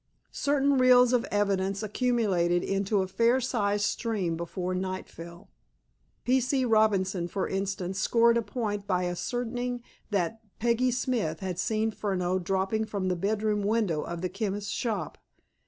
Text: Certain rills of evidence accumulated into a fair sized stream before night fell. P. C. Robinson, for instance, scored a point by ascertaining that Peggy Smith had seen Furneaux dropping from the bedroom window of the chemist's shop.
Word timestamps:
Certain 0.31 0.79
rills 0.79 1.13
of 1.13 1.25
evidence 1.29 1.83
accumulated 1.83 2.63
into 2.63 3.03
a 3.03 3.07
fair 3.07 3.39
sized 3.39 3.85
stream 3.85 4.35
before 4.35 4.73
night 4.73 5.07
fell. 5.07 5.51
P. 6.25 6.39
C. 6.41 6.65
Robinson, 6.65 7.27
for 7.27 7.47
instance, 7.47 7.99
scored 7.99 8.35
a 8.35 8.41
point 8.41 8.87
by 8.87 9.05
ascertaining 9.05 9.83
that 10.09 10.39
Peggy 10.57 10.89
Smith 10.89 11.41
had 11.41 11.59
seen 11.59 11.91
Furneaux 11.91 12.39
dropping 12.39 12.83
from 12.85 13.09
the 13.09 13.15
bedroom 13.15 13.61
window 13.61 14.01
of 14.01 14.21
the 14.21 14.29
chemist's 14.29 14.71
shop. 14.71 15.19